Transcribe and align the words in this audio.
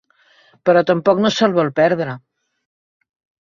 Però 0.69 0.83
tampoc 0.91 1.21
no 1.25 1.31
se'l 1.37 1.55
vol 1.59 1.71
perdre. 1.83 2.19